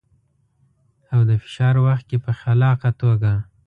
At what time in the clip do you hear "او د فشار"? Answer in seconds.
1.13-1.75